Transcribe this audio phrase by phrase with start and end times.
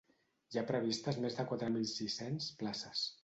[0.53, 3.05] Hi ha previstes més de quatre mil sis-cents places.